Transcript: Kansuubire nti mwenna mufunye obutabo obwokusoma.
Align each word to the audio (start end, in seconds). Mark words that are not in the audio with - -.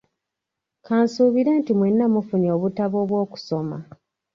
Kansuubire 0.85 1.51
nti 1.59 1.71
mwenna 1.77 2.05
mufunye 2.13 2.49
obutabo 2.57 2.95
obwokusoma. 3.03 3.77